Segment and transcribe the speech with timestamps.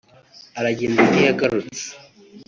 [0.59, 1.87] aragenda ntiyagarutse